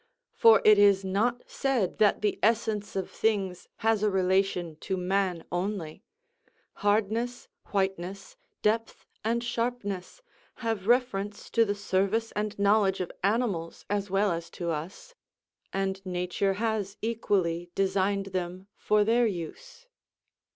for 0.33 0.63
it 0.65 0.79
is 0.79 1.05
not 1.05 1.43
said 1.45 1.99
that 1.99 2.23
the 2.23 2.39
essence 2.41 2.95
of 2.95 3.07
things 3.11 3.67
has 3.85 4.01
a 4.01 4.09
relation 4.09 4.75
to 4.77 4.97
man 4.97 5.43
only; 5.51 6.01
hardness, 6.77 7.47
whiteness, 7.67 8.35
depth, 8.63 9.05
and 9.23 9.43
sharpness, 9.43 10.23
have 10.55 10.87
reference 10.87 11.51
to 11.51 11.63
the 11.63 11.75
service 11.75 12.31
and 12.31 12.57
knowledge 12.57 12.99
of 12.99 13.11
animals 13.23 13.85
as 13.91 14.09
well 14.09 14.31
as 14.31 14.49
to 14.49 14.71
us, 14.71 15.13
and 15.71 16.03
nature 16.03 16.53
has 16.53 16.97
equally 17.03 17.69
designed 17.75 18.25
them 18.33 18.65
for 18.75 19.03
their 19.03 19.27
use. 19.27 19.85